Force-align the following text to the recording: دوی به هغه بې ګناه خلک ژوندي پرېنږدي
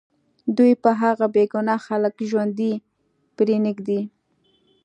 دوی 0.57 0.71
به 0.81 0.91
هغه 1.01 1.25
بې 1.35 1.43
ګناه 1.53 1.81
خلک 1.87 2.15
ژوندي 2.29 2.73
پرېنږدي 3.35 4.01